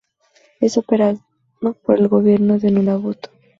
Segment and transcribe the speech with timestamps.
[0.59, 1.19] Es operado
[1.85, 3.27] por el gobierno de Nunavut.